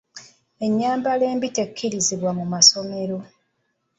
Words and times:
Ennyambala 0.65 1.23
embi 1.33 1.49
tekkirizibwa 1.57 2.31
mu 2.37 2.45
masomero. 2.53 3.17